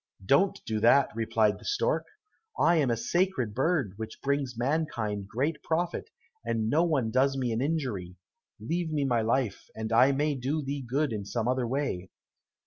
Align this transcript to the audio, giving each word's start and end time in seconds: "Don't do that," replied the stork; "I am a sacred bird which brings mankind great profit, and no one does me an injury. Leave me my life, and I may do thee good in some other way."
"Don't 0.25 0.59
do 0.65 0.79
that," 0.79 1.09
replied 1.13 1.59
the 1.59 1.63
stork; 1.65 2.07
"I 2.57 2.77
am 2.77 2.89
a 2.89 2.97
sacred 2.97 3.53
bird 3.53 3.93
which 3.97 4.19
brings 4.23 4.57
mankind 4.57 5.27
great 5.27 5.61
profit, 5.61 6.09
and 6.43 6.71
no 6.71 6.83
one 6.83 7.11
does 7.11 7.37
me 7.37 7.51
an 7.51 7.61
injury. 7.61 8.15
Leave 8.59 8.91
me 8.91 9.05
my 9.05 9.21
life, 9.21 9.67
and 9.75 9.93
I 9.93 10.11
may 10.11 10.33
do 10.33 10.63
thee 10.63 10.81
good 10.81 11.13
in 11.13 11.23
some 11.23 11.47
other 11.47 11.67
way." 11.67 12.09